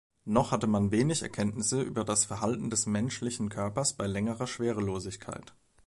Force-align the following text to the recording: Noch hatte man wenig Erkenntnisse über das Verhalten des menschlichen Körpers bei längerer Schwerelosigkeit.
Noch 0.25 0.51
hatte 0.51 0.65
man 0.65 0.89
wenig 0.89 1.21
Erkenntnisse 1.21 1.79
über 1.83 2.03
das 2.03 2.25
Verhalten 2.25 2.71
des 2.71 2.87
menschlichen 2.87 3.49
Körpers 3.49 3.93
bei 3.93 4.07
längerer 4.07 4.47
Schwerelosigkeit. 4.47 5.53